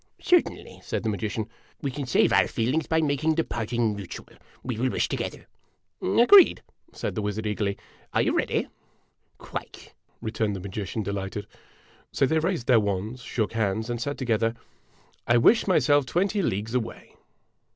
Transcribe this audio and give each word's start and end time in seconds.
"Certainly," 0.19 0.79
said 0.83 1.03
the 1.03 1.09
magician;" 1.09 1.47
we 1.83 1.91
can 1.91 2.07
save 2.07 2.33
our 2.33 2.47
feelings 2.47 2.87
by 2.87 3.01
making 3.01 3.35
the 3.35 3.43
parting 3.43 3.95
mutual. 3.95 4.25
We 4.63 4.75
will 4.75 4.89
wish 4.89 5.07
together." 5.07 5.45
"Agreed," 6.01 6.63
said 6.91 7.13
the 7.13 7.21
wizard, 7.21 7.45
eagerly. 7.45 7.77
"Are 8.11 8.23
you 8.23 8.33
ready?'" 8.35 8.67
Quite!" 9.51 9.93
returned 10.23 10.55
the 10.55 10.59
magician, 10.59 11.03
delighted. 11.03 11.45
So 12.11 12.25
they 12.25 12.39
raised 12.39 12.65
their 12.65 12.79
wands, 12.79 13.21
shook 13.21 13.53
hands, 13.53 13.91
and 13.91 14.01
said 14.01 14.17
together:" 14.17 14.55
I 15.27 15.37
wish 15.37 15.67
myself 15.67 16.07
twenty 16.07 16.41
leagues 16.41 16.73
away 16.73 17.13